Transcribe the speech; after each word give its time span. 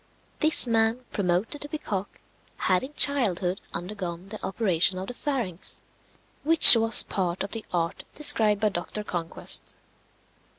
This 0.39 0.65
man, 0.67 1.05
promoted 1.11 1.61
to 1.61 1.69
be 1.69 1.77
cock, 1.77 2.21
had 2.57 2.81
in 2.81 2.95
childhood 2.95 3.61
undergone 3.71 4.29
the 4.29 4.43
operation 4.43 4.97
of 4.97 5.05
the 5.09 5.13
pharynx, 5.13 5.83
which 6.43 6.75
was 6.75 7.03
part 7.03 7.43
of 7.43 7.51
the 7.51 7.63
art 7.71 8.03
described 8.15 8.61
by 8.61 8.69
Dr. 8.69 9.03
Conquest. 9.03 9.75